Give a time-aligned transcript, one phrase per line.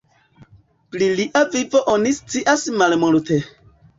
[0.95, 3.41] Pli lia vivo oni scias malmulte.